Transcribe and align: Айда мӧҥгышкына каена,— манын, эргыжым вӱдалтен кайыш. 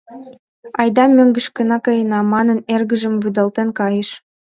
Айда 0.79 1.03
мӧҥгышкына 1.15 1.77
каена,— 1.85 2.19
манын, 2.33 2.59
эргыжым 2.73 3.13
вӱдалтен 3.23 3.69
кайыш. 3.79 4.09